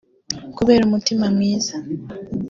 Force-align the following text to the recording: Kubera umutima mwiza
Kubera 0.57 0.81
umutima 0.85 1.25
mwiza 1.35 1.75